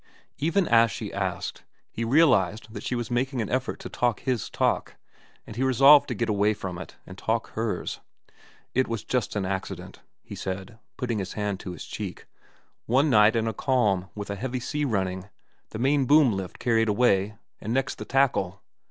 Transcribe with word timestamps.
Even 0.39 0.67
as 0.67 0.89
she 0.89 1.13
asked, 1.13 1.61
he 1.91 2.03
realized 2.03 2.73
that 2.73 2.81
she 2.81 2.95
was 2.95 3.11
making 3.11 3.39
an 3.39 3.51
effort 3.51 3.79
to 3.79 3.87
talk 3.87 4.19
his 4.21 4.49
talk, 4.49 4.95
and 5.45 5.55
he 5.57 5.61
resolved 5.61 6.07
to 6.07 6.15
get 6.15 6.27
away 6.27 6.55
from 6.55 6.79
it 6.79 6.95
and 7.05 7.19
talk 7.19 7.51
hers. 7.51 7.99
"It 8.73 8.87
was 8.87 9.03
just 9.03 9.35
an 9.35 9.45
accident," 9.45 9.99
he 10.23 10.33
said, 10.33 10.79
putting 10.97 11.19
his 11.19 11.33
hand 11.33 11.59
to 11.59 11.73
his 11.73 11.85
cheek. 11.85 12.25
"One 12.87 13.11
night, 13.11 13.35
in 13.35 13.47
a 13.47 13.53
calm, 13.53 14.09
with 14.15 14.31
a 14.31 14.35
heavy 14.35 14.59
sea 14.59 14.85
running, 14.85 15.29
the 15.69 15.77
main 15.77 16.05
boom 16.07 16.31
lift 16.33 16.57
carried 16.57 16.89
away, 16.89 17.37
an' 17.59 17.71
next 17.71 17.99
the 17.99 18.05
tackle. 18.05 18.63